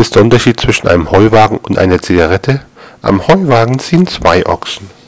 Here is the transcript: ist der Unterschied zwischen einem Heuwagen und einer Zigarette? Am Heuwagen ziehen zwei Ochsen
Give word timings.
ist 0.00 0.14
der 0.14 0.22
Unterschied 0.22 0.58
zwischen 0.58 0.88
einem 0.88 1.10
Heuwagen 1.10 1.58
und 1.58 1.78
einer 1.78 2.00
Zigarette? 2.00 2.62
Am 3.02 3.26
Heuwagen 3.28 3.78
ziehen 3.78 4.06
zwei 4.06 4.46
Ochsen 4.46 4.99